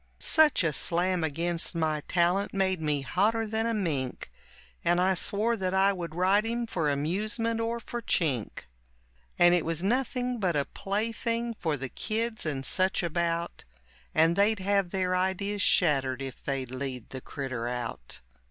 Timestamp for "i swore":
4.99-5.55